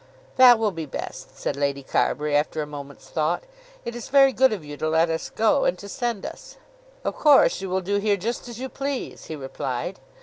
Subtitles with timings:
[0.35, 3.43] "That will be best," said Lady Carbury after a moment's thought.
[3.85, 6.57] "It is very good of you to let us go, and to send us."
[7.03, 9.99] "Of course you will do here just as you please," he replied.